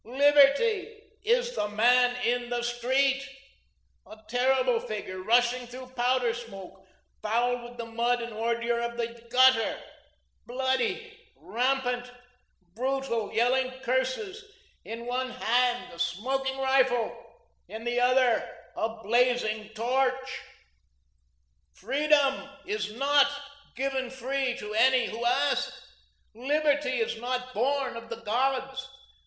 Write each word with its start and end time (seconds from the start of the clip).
Liberty 0.03 1.09
is 1.23 1.53
the 1.53 1.67
Man 1.67 2.15
In 2.25 2.49
the 2.49 2.63
Street, 2.63 3.21
a 4.07 4.17
terrible 4.27 4.79
figure, 4.79 5.21
rushing 5.21 5.67
through 5.67 5.89
powder 5.91 6.33
smoke, 6.33 6.87
fouled 7.21 7.61
with 7.61 7.77
the 7.77 7.85
mud 7.85 8.19
and 8.23 8.33
ordure 8.33 8.79
of 8.79 8.97
the 8.97 9.23
gutter, 9.29 9.79
bloody, 10.47 11.15
rampant, 11.35 12.09
brutal, 12.73 13.31
yelling 13.31 13.69
curses, 13.83 14.43
in 14.83 15.05
one 15.05 15.29
hand 15.29 15.93
a 15.93 15.99
smoking 15.99 16.57
rifle, 16.57 17.15
in 17.67 17.83
the 17.83 17.99
other, 17.99 18.49
a 18.75 19.03
blazing 19.03 19.69
torch. 19.75 20.41
"Freedom 21.75 22.49
is 22.65 22.91
NOT 22.91 23.27
given 23.75 24.09
free 24.09 24.57
to 24.57 24.73
any 24.73 25.09
who 25.11 25.23
ask; 25.25 25.71
Liberty 26.33 26.97
is 27.01 27.21
not 27.21 27.53
born 27.53 27.95
of 27.95 28.09
the 28.09 28.21
gods. 28.23 28.89